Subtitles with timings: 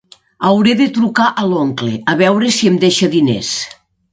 [0.47, 3.53] Hauré de trucar a l'oncle, a veure si em deixa diners.